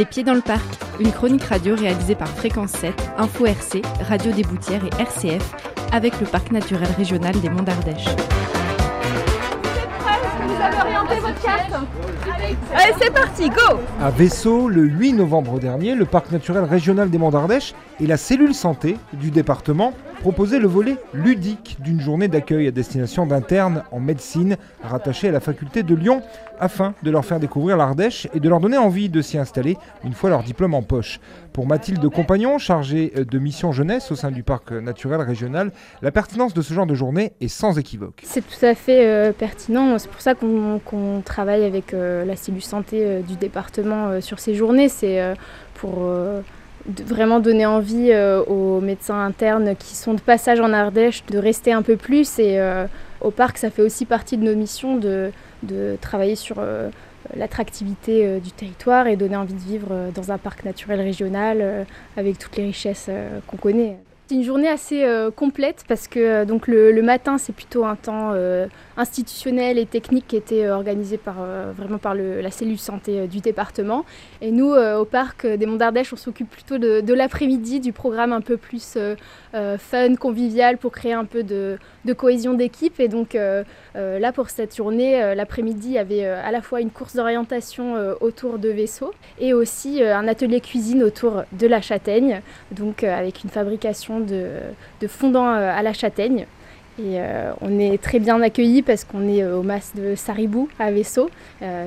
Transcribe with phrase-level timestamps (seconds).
[0.00, 0.64] Les Pieds dans le Parc,
[0.98, 5.54] une chronique radio réalisée par Fréquence 7, Info RC, Radio des Boutières et RCF,
[5.92, 8.06] avec le Parc naturel régional des Monts d'Ardèche.
[10.46, 11.86] Vous avez orienté votre carte
[12.74, 17.18] Allez, c'est parti, go À Vaisseau, le 8 novembre dernier, le Parc naturel régional des
[17.18, 22.68] Monts d'Ardèche et la cellule santé du département proposaient le volet ludique d'une journée d'accueil
[22.68, 26.22] à destination d'internes en médecine rattachés à la faculté de Lyon
[26.60, 30.12] afin de leur faire découvrir l'Ardèche et de leur donner envie de s'y installer une
[30.12, 31.20] fois leur diplôme en poche.
[31.54, 35.72] Pour Mathilde Compagnon, chargée de mission jeunesse au sein du parc naturel régional,
[36.02, 38.20] la pertinence de ce genre de journée est sans équivoque.
[38.22, 42.62] C'est tout à fait euh, pertinent, c'est pour ça qu'on travaille avec euh, la cellule
[42.62, 45.34] santé euh, du département euh, sur ces journées, c'est euh,
[45.74, 46.42] pour euh,
[46.86, 51.72] vraiment donner envie euh, aux médecins internes qui sont de passage en Ardèche de rester
[51.72, 52.86] un peu plus et euh,
[53.20, 55.30] au parc ça fait aussi partie de nos missions de,
[55.62, 56.88] de travailler sur euh,
[57.36, 62.56] l'attractivité du territoire et donner envie de vivre dans un parc naturel régional avec toutes
[62.56, 63.10] les richesses
[63.46, 63.98] qu'on connaît.
[64.30, 67.96] C'est une journée assez euh, complète parce que euh, donc le, matin c'est plutôt un
[67.96, 71.38] temps euh, institutionnel et technique qui était organisé par
[71.76, 74.04] vraiment par la cellule santé du département.
[74.40, 78.42] Et nous au parc des Monts d'Ardèche on s'occupe plutôt de, l'après-midi du programme un
[78.42, 78.98] peu plus
[79.52, 81.78] fun convivial pour créer un peu de,
[82.14, 83.00] cohésion d'équipe.
[83.00, 83.34] Et donc
[83.94, 88.58] là pour cette journée l'après-midi il y avait à la fois une course d'orientation autour
[88.58, 92.42] de vaisseaux et aussi un atelier cuisine autour de la châtaigne.
[92.70, 96.46] Donc avec une fabrication de, fondant euh, à la châtaigne.
[96.98, 100.68] Et euh, on est très bien accueillis parce qu'on est euh, au mas de Saribou
[100.78, 101.30] à Vaisseau,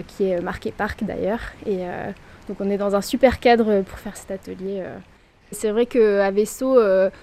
[0.07, 1.41] qui est marqué parc d'ailleurs.
[1.65, 1.79] Et
[2.47, 4.83] donc on est dans un super cadre pour faire cet atelier.
[5.51, 6.79] C'est vrai qu'à Vaisseau,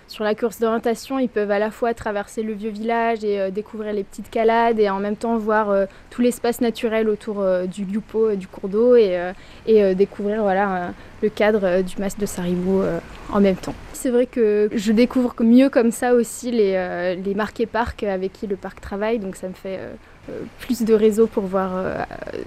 [0.06, 3.92] sur la course d'orientation, ils peuvent à la fois traverser le vieux village et découvrir
[3.92, 5.74] les petites calades et en même temps voir
[6.10, 9.32] tout l'espace naturel autour du Liupo, du cours d'eau et,
[9.66, 10.92] et découvrir voilà,
[11.22, 12.98] le cadre euh, du mas de Saribou euh,
[13.32, 13.74] en même temps.
[13.92, 18.32] C'est vrai que je découvre mieux comme ça aussi les, euh, les marqués parcs avec
[18.32, 19.78] qui le parc travaille, donc ça me fait
[20.60, 21.72] plus de réseau pour voir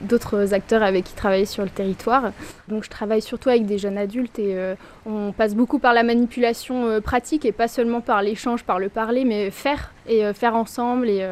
[0.01, 2.31] d'autres acteurs avec qui travailler sur le territoire.
[2.69, 4.55] Donc je travaille surtout avec des jeunes adultes et
[5.05, 9.25] on passe beaucoup par la manipulation pratique et pas seulement par l'échange, par le parler,
[9.25, 11.27] mais faire et faire ensemble et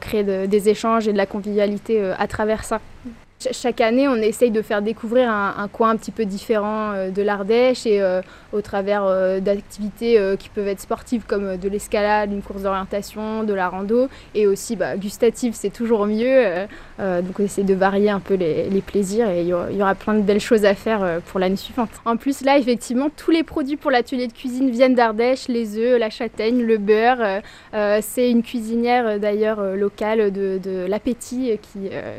[0.00, 2.80] créer de- des échanges et de la convivialité à travers ça.
[3.38, 7.10] Ch- Chaque année, on essaye de faire découvrir un, coin un petit peu différent euh,
[7.10, 12.32] de l'Ardèche et euh, au travers euh, d'activités qui peuvent être sportives comme de l'escalade,
[12.32, 16.44] une course d'orientation, de la rando et aussi bah, gustative, c'est toujours mieux.
[16.98, 20.20] donc on essaie de varier un peu les, plaisirs et il y, aura, plein de
[20.20, 21.90] belles choses à faire pour l'année suivante.
[22.04, 25.98] En plus, là, effectivement, tous les produits pour l'atelier de cuisine viennent d'Ardèche, les œufs,
[25.98, 27.42] la châtaigne, le beurre.
[28.00, 31.58] c'est une cuisinière d'ailleurs locale de, l'appétit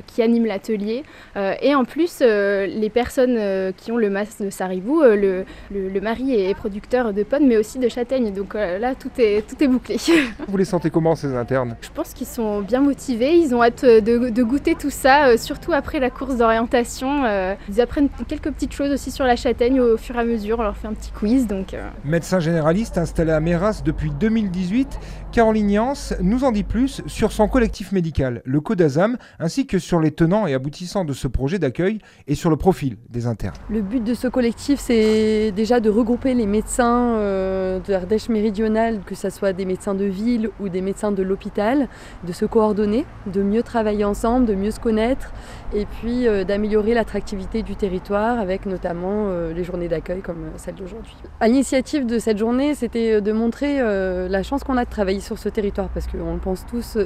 [0.07, 1.03] qui anime l'atelier.
[1.35, 5.45] Euh, et en plus, euh, les personnes euh, qui ont le mas de Saribou, le,
[5.71, 8.33] le, le mari est producteur de pommes, mais aussi de châtaignes.
[8.33, 9.97] Donc là, tout est, tout est bouclé.
[10.47, 11.75] Vous les sentez comment ces internes?
[11.81, 15.73] Je pense qu'ils sont bien motivés, ils ont hâte de, de goûter tout ça, surtout
[15.73, 17.23] après la course d'orientation.
[17.69, 20.63] ils apprennent quelques petites choses aussi sur la châtaigne au fur et à mesure, on
[20.63, 21.47] leur fait un petit quiz.
[21.47, 24.99] Donc, Médecin généraliste installé à Méras depuis 2018,
[25.31, 29.99] Caroline Yance nous en dit plus sur son collectif médical, le CODASAM, ainsi que sur
[29.99, 33.55] les tenants et aboutissants de ce projet d'accueil et sur le profil des internes.
[33.69, 39.01] Le but de ce collectif, c'est déjà de regrouper les médecins euh, de l'Ardèche méridionale,
[39.05, 41.87] que ce soit des médecins de ville ou des médecins de l'hôpital,
[42.25, 45.31] de se coordonner, de mieux travailler ensemble, de mieux se connaître,
[45.73, 50.75] et puis euh, d'améliorer l'attractivité du territoire avec notamment euh, les journées d'accueil comme celle
[50.75, 51.15] d'aujourd'hui.
[51.39, 55.37] À l'initiative de cette journée, c'était de montrer la chance qu'on a de travailler sur
[55.37, 56.97] ce territoire, parce qu'on le pense tous,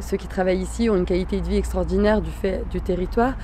[0.00, 3.34] ceux qui travaillent ici ont une qualité de vie extraordinaire du fait du territoire, toi,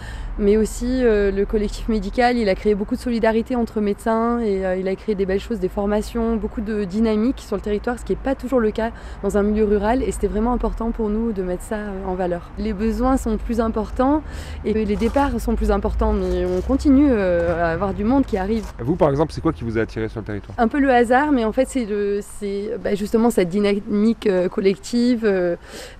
[0.40, 4.64] mais aussi euh, le collectif médical, il a créé beaucoup de solidarité entre médecins et
[4.64, 7.98] euh, il a créé des belles choses, des formations, beaucoup de dynamique sur le territoire,
[7.98, 8.90] ce qui n'est pas toujours le cas
[9.22, 12.14] dans un milieu rural et c'était vraiment important pour nous de mettre ça euh, en
[12.14, 12.50] valeur.
[12.58, 14.22] Les besoins sont plus importants
[14.64, 18.36] et les départs sont plus importants, mais on continue euh, à avoir du monde qui
[18.38, 18.64] arrive.
[18.80, 20.54] Vous, par exemple, c'est quoi qui vous a attiré sur le territoire?
[20.58, 25.30] Un peu le hasard, mais en fait c'est bah, justement cette dynamique collective,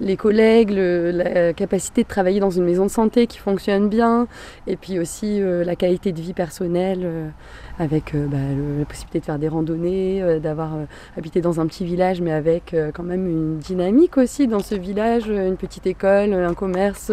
[0.01, 4.27] les collègues, le- la capacité de travailler dans une maison de santé qui fonctionne bien,
[4.67, 7.29] et puis aussi euh, la qualité de vie personnelle euh,
[7.79, 8.39] avec euh, bah,
[8.79, 10.73] la possibilité de faire des randonnées, d'avoir
[11.17, 15.29] habité dans un petit village, mais avec quand même une dynamique aussi dans ce village,
[15.29, 17.11] une petite école, un commerce,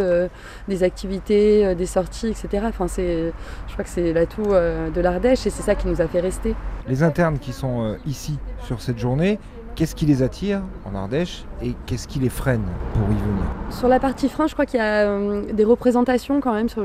[0.67, 2.65] des activités, des sorties, etc.
[2.67, 3.31] Enfin, je
[3.73, 6.55] crois que c'est l'atout de l'Ardèche et c'est ça qui nous a fait rester.
[6.87, 9.39] Les internes qui sont ici sur cette journée,
[9.77, 12.63] Qu'est-ce qui les attire en Ardèche et qu'est-ce qui les freine
[12.93, 13.43] pour y venir?
[13.69, 16.83] Sur la partie frein, je crois qu'il y a euh, des représentations quand même sur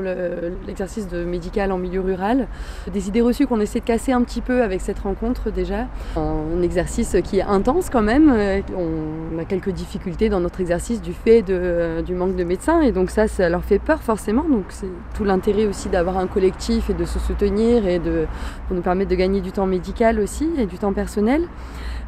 [0.67, 2.47] l'exercice de médical en milieu rural.
[2.93, 5.87] Des idées reçues qu'on essaie de casser un petit peu avec cette rencontre déjà.
[6.17, 8.31] Un exercice qui est intense quand même.
[8.31, 12.81] Euh, on a quelques difficultés dans notre exercice du fait euh, du manque de médecins
[12.81, 14.43] et donc ça, ça leur fait peur forcément.
[14.43, 18.27] Donc c'est tout l'intérêt aussi d'avoir un collectif et de se soutenir et de,
[18.67, 21.47] pour nous permettre de gagner du temps médical aussi et du temps personnel.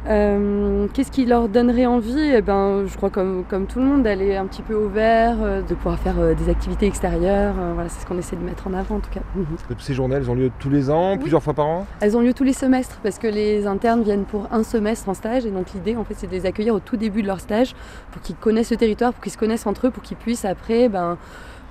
[0.08, 2.18] Euh, qu'est-ce qui leur donnerait envie?
[2.18, 5.36] Eh ben, Je crois comme, comme tout le monde, d'aller un petit peu au vert,
[5.40, 7.54] euh, de pouvoir faire euh, des activités extérieures.
[7.74, 9.20] voilà, c'est ce qu'on essaie de mettre en avant en tout cas.
[9.34, 9.76] Mhm.
[9.78, 11.86] Ces journées, elles ont lieu tous les ans, plusieurs fois par an?
[12.00, 15.14] Elles ont lieu tous les semestres parce que les internes viennent pour un semestre en
[15.14, 17.40] stage et donc l'idée en fait c'est de les accueillir au tout début de leur
[17.40, 17.74] stage
[18.12, 20.88] pour qu'ils connaissent le territoire, pour qu'ils se connaissent entre eux, pour qu'ils puissent après
[20.88, 21.18] ben,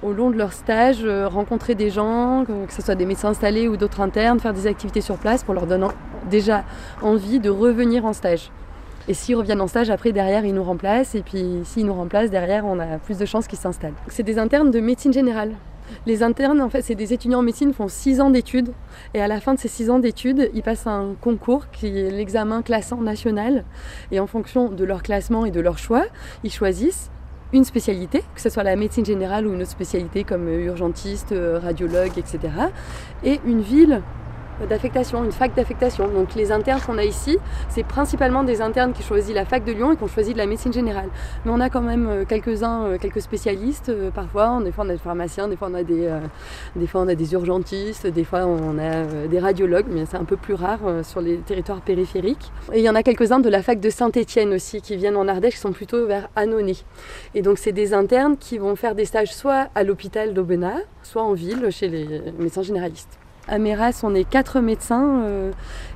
[0.03, 3.67] au long de leur stage, euh, rencontrer des gens, que ce soit des médecins installés
[3.67, 5.87] ou d'autres internes, faire des activités sur place pour leur donner
[6.29, 6.63] déjà
[7.01, 8.51] envie de revenir en stage.
[9.07, 11.13] Et s'ils reviennent en stage, après, derrière, ils nous remplacent.
[11.13, 13.93] Et puis, s'ils nous remplacent, derrière, on a plus de chances qu'ils s'installent.
[14.07, 15.51] C'est des internes de médecine générale.
[16.07, 18.73] Les internes, en fait, c'est des étudiants en médecine, font 6 ans d'études.
[19.13, 22.09] Et à la fin de ces 6 ans d'études, ils passent un concours qui est
[22.09, 23.63] l'examen classant national.
[24.11, 26.05] Et en fonction de leur classement et de leur choix,
[26.43, 27.11] ils choisissent
[27.55, 31.57] une spécialité, que ce soit la médecine générale ou une autre spécialité comme urgentiste, euh,
[31.57, 32.39] radiologue, etc.
[33.23, 34.01] Et une ville
[34.69, 36.07] d'affectation, une fac d'affectation.
[36.07, 37.37] Donc les internes qu'on a ici,
[37.69, 40.37] c'est principalement des internes qui choisissent la fac de Lyon et qui ont choisi de
[40.37, 41.09] la médecine générale.
[41.45, 44.59] Mais on a quand même euh, quelques-uns, euh, quelques spécialistes euh, parfois.
[44.63, 48.77] Des fois on a des pharmaciens, des fois on a des, urgentistes, des fois on
[48.77, 52.51] a des radiologues, mais c'est un peu plus rare sur les territoires périphériques.
[52.73, 55.27] Et il y en a quelques-uns de la fac de Saint-Étienne aussi qui viennent en
[55.27, 56.75] Ardèche, qui sont plutôt vers Annonay.
[57.33, 61.23] Et donc c'est des internes qui vont faire des stages soit à l'hôpital d'Aubenas, soit
[61.23, 63.19] en ville chez les médecins généralistes.
[63.47, 65.51] À Méras, on est quatre médecins euh,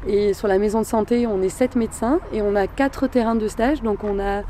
[0.07, 3.35] et sur la maison de santé, on est sept médecins et on a quatre terrains
[3.35, 3.81] de stage.
[3.81, 4.43] Donc on a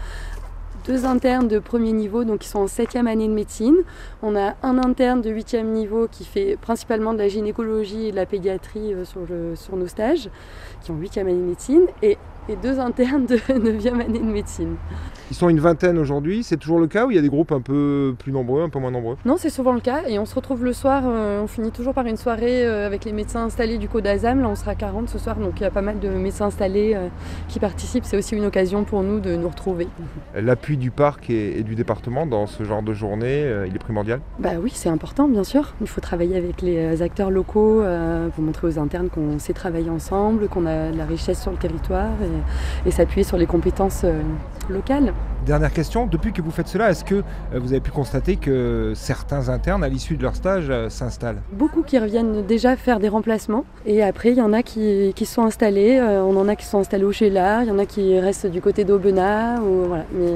[0.86, 3.78] deux internes de premier niveau, donc qui sont en septième année de médecine.
[4.22, 8.18] On a un interne de huitième niveau qui fait principalement de la gynécologie et de
[8.18, 9.22] la pédiatrie euh, sur,
[9.56, 10.30] sur nos stages,
[10.82, 11.84] qui ont huitième année de médecine.
[12.02, 12.18] Et
[12.50, 14.76] et deux internes de 9e année de médecine.
[15.32, 17.52] Ils sont une vingtaine aujourd'hui, c'est toujours le cas ou il y a des groupes
[17.52, 19.16] un peu plus nombreux, un peu moins nombreux?
[19.26, 21.94] Non, c'est souvent le cas et on se retrouve le soir, euh, on finit toujours
[21.94, 25.08] par une soirée euh, avec les médecins installés du Code d'Azam, là on sera 40
[25.08, 27.10] ce soir, donc il y a pas mal de médecins installés euh,
[27.48, 29.88] qui participent, c'est aussi une occasion pour nous de nous retrouver.
[30.34, 34.22] L'appui du parc et, du département dans ce genre de journée, il est primordial?
[34.40, 37.84] Bah oui, c'est important bien sûr, il faut travailler avec les acteurs locaux
[38.34, 41.58] pour montrer aux internes qu'on sait travailler ensemble, qu'on a de la richesse sur le
[41.58, 42.39] territoire et,
[42.90, 44.22] s'appuyer sur les compétences euh,
[44.70, 45.14] locales.
[45.46, 47.22] Dernière question, depuis que vous faites cela, est-ce que euh,
[47.54, 51.42] vous avez pu constater que certains internes, à l'issue de leur stage, euh, s'installent?
[51.54, 53.66] Beaucoup qui reviennent déjà faire des remplacements.
[53.86, 56.02] Et après, il y en a qui, qui sont installés.
[56.02, 58.62] on en a qui sont installés au Chélar, il y en a qui restent du
[58.62, 59.60] côté d'Aubenas.
[59.60, 60.04] Voilà.
[60.14, 60.34] Mais...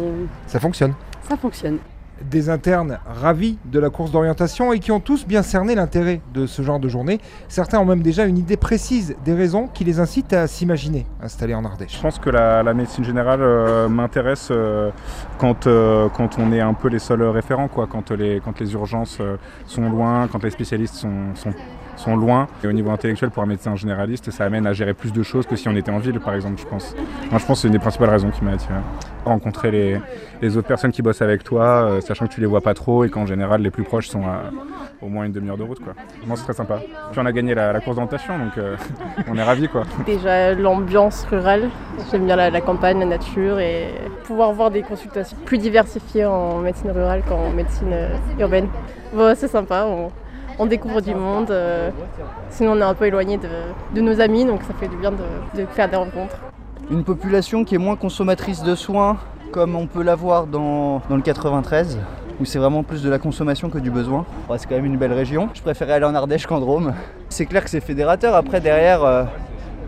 [0.48, 0.94] Ça fonctionne?
[1.28, 1.78] Ça fonctionne
[2.22, 6.46] des internes ravis de la course d'orientation et qui ont tous bien cerné l'intérêt de
[6.46, 7.20] ce genre de journée.
[7.48, 11.56] Certains ont même déjà une idée précise des raisons qui les incitent à s'imaginer installer
[11.56, 11.96] en Ardèche.
[11.98, 14.90] Je pense que la, médecine générale euh, m'intéresse euh,
[15.38, 18.74] quand, euh, quand on est un peu les seuls référents, quoi, quand, les, quand les
[18.74, 19.20] urgences
[19.66, 21.54] sont loin, quand les spécialistes sont
[21.96, 22.48] sont loin.
[22.64, 25.46] Et au niveau intellectuel, pour un médecin généraliste, ça amène à gérer plus de choses
[25.46, 26.96] que si on était en ville, par exemple, je pense.
[27.30, 28.74] Moi, je pense que c'est une des principales raisons qui m'a attiré.
[29.26, 30.02] Rencontrer
[30.42, 33.06] les, autres personnes qui bossent avec toi, euh, sachant que tu les vois pas trop
[33.06, 34.52] et qu'en général, les plus proches sont à
[35.02, 35.94] au moins une demi-heure de route, quoi.
[36.26, 36.80] Moi, c'est très sympa.
[37.12, 38.76] Puis on a gagné la, course d'orientation, donc euh,
[39.30, 39.84] on est ravis, quoi.
[40.06, 41.70] Déjà, l'ambiance rurale.
[42.12, 43.88] J'aime bien la, campagne, la nature et
[44.24, 48.68] pouvoir voir des consultations plus diversifiées en médecine rurale qu'en médecine euh, urbaine.
[49.14, 49.86] Bon, c'est sympa
[50.68, 51.52] découvre du monde.
[51.52, 51.90] Euh,
[52.50, 55.66] sinon, on est un peu éloigné de, nos amis, donc ça fait du bien de,
[55.68, 56.38] faire des rencontres.
[56.92, 59.18] Une population qui est moins consommatrice de soins,
[59.52, 62.00] comme on peut l'avoir dans, dans le 93
[62.40, 64.26] où c'est vraiment plus de la consommation que du besoin.
[64.58, 65.50] c'est quand même une belle région.
[65.54, 66.94] Je préférais aller en Ardèche qu'en Drôme.
[67.30, 68.36] C'est clair que c'est fédérateur.
[68.36, 69.24] Après, derrière, euh,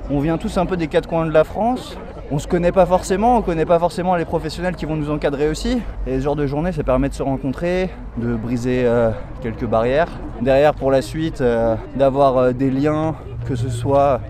[0.09, 1.97] on vient tous un peu des quatre coins de la France
[2.31, 5.47] on se connaît pas forcément, on connaît pas forcément les professionnels qui vont nous encadrer
[5.47, 5.81] aussi.
[6.07, 10.07] Et ce genre de journée, ça permet de se rencontrer, de briser euh, quelques barrières.
[10.41, 13.15] Derrière, pour la suite, euh, d'avoir euh, des liens,
[13.45, 14.21] que ce soit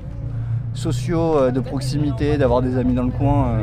[0.73, 3.59] sociaux, de proximité, d'avoir des amis dans le coin,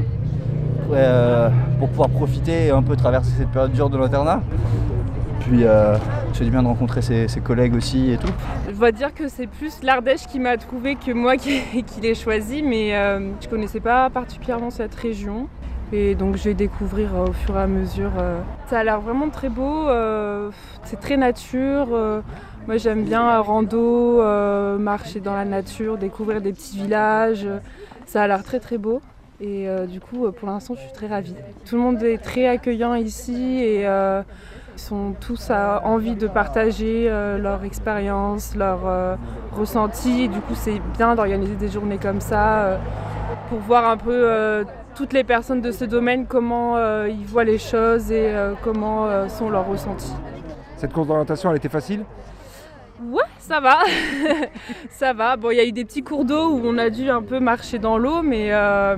[1.79, 4.41] pour pouvoir profiter et un peu traverser cette période dure de l'internat.
[5.49, 5.97] Puis euh,
[6.35, 8.33] c'est du bien de rencontrer ses, collègues aussi et tout.
[8.69, 11.63] Je dois dire que c'est plus l'Ardèche qui m'a trouvé que moi qui,
[12.01, 15.49] l'ai choisi, mais euh, je connaissais pas particulièrement cette région.
[15.93, 18.13] Et donc je vais découvrir euh, au fur et à mesure.
[18.19, 18.41] Euh.
[18.69, 19.89] Ça a l'air vraiment très beau,
[20.85, 21.89] c'est très nature.
[22.67, 24.23] moi j'aime bien rando,
[24.79, 27.47] marcher dans la nature, découvrir des petits villages.
[28.07, 29.03] Ça a l'air très très beau.
[29.41, 31.35] Et du coup, pour l'instant, je suis très ravie.
[31.67, 33.87] Tout le monde est très accueillant ici et
[34.75, 39.19] ils sont tous à envie de partager leur expérience, leur
[39.53, 40.29] ressenti.
[40.29, 42.79] du coup, c'est bien d'organiser des journées comme ça
[43.49, 44.65] pour voir un peu
[44.95, 49.67] toutes les personnes de ce domaine, comment ils voient les choses et comment sont leurs
[49.67, 50.15] ressentis.
[50.83, 52.05] Cette course d'orientation, elle était facile?
[53.11, 53.81] Ouais, ça va.
[54.91, 55.37] ça va.
[55.37, 57.41] Bon, il y a eu des petits cours d'eau où on a dû un peu
[57.41, 58.97] marcher dans l'eau, mais, euh,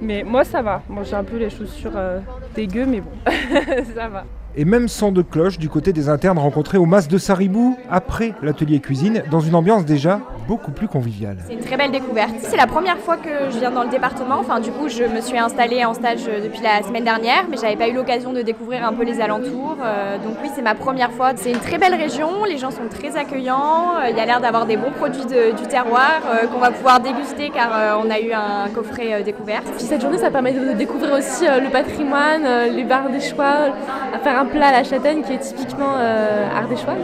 [0.00, 0.82] mais moi, ça va.
[0.88, 2.20] Moi, j'ai un peu les chaussures euh,
[2.54, 3.10] dégueu, mais bon,
[3.94, 4.24] ça va
[4.56, 8.34] et même son de cloche du côté des internes rencontrés au Mas de Saribou après
[8.42, 11.38] l'atelier cuisine, dans une ambiance déjà beaucoup plus conviviale.
[11.46, 12.34] C'est une très belle découverte.
[12.40, 14.36] C'est la première fois que je viens dans le département.
[14.38, 17.76] Enfin, du coup, je me suis installée en stage depuis la semaine dernière, mais j'avais
[17.76, 19.76] pas eu l'occasion de découvrir un peu les alentours.
[19.82, 21.32] Euh, donc oui, c'est ma première fois.
[21.36, 22.44] C'est une très belle région.
[22.44, 23.96] Les gens sont très accueillants.
[23.96, 27.00] Euh, il y a l'air d'avoir des bons produits du terroir euh, qu'on va pouvoir
[27.00, 29.64] déguster car on a eu un coffret découverte.
[29.76, 33.72] Puis cette journée, ça permet de découvrir aussi le patrimoine, les bars des choix,
[34.14, 36.94] à faire un plat à la châtaigne qui est typiquement euh, ardéchois.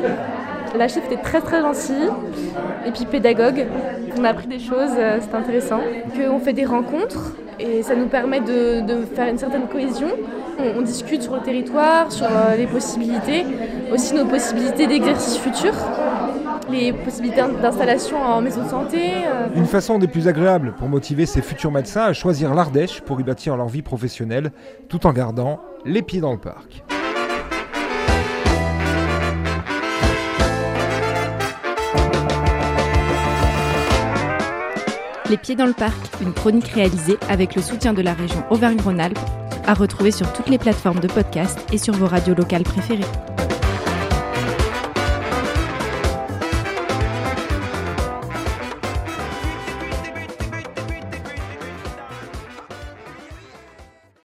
[0.76, 2.08] La chef était très très gentille
[2.86, 3.66] et puis pédagogue.
[4.18, 5.80] On a appris des choses, euh, c'est intéressant.
[6.30, 8.82] On fait des rencontres et ça nous permet de,
[9.14, 10.08] faire une certaine cohésion.
[10.76, 13.44] On, discute sur le territoire, sur euh, les possibilités,
[13.92, 15.72] aussi nos possibilités d'exercice futur
[16.70, 18.98] les possibilités d'installation en maison de santé.
[19.54, 23.24] Une façon des plus agréables pour motiver ces futurs médecins à choisir l'Ardèche pour y
[23.24, 24.52] bâtir leur vie professionnelle
[24.88, 26.84] tout en gardant les pieds dans le parc.
[35.32, 39.18] Les Pieds dans le Parc, une chronique réalisée avec le soutien de la région Auvergne-Rhône-Alpes,
[39.64, 43.31] à retrouver sur toutes les plateformes de podcast et sur vos radios locales préférées.